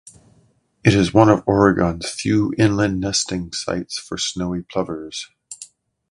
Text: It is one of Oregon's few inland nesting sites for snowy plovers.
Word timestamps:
It 0.83 0.95
is 0.95 1.13
one 1.13 1.29
of 1.29 1.43
Oregon's 1.45 2.09
few 2.09 2.55
inland 2.57 2.99
nesting 2.99 3.51
sites 3.53 3.99
for 3.99 4.17
snowy 4.17 4.63
plovers. 4.63 5.29